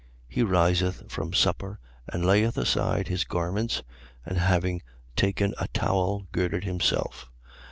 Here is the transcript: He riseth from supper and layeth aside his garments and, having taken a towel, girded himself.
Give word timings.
He 0.27 0.41
riseth 0.41 1.11
from 1.11 1.31
supper 1.31 1.79
and 2.11 2.25
layeth 2.25 2.57
aside 2.57 3.07
his 3.07 3.23
garments 3.23 3.83
and, 4.25 4.39
having 4.39 4.81
taken 5.15 5.53
a 5.59 5.67
towel, 5.67 6.25
girded 6.31 6.63
himself. 6.63 7.29